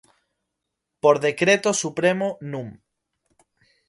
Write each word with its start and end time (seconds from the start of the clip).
Por 1.01 1.15
Decreto 1.27 1.69
Supremo 1.83 2.27
núm. 2.51 2.69